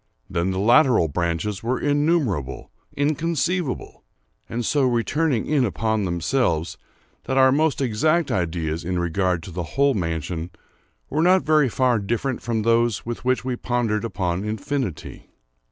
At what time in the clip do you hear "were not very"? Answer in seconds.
11.11-11.69